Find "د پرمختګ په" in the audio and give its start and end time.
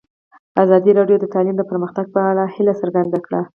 1.57-2.19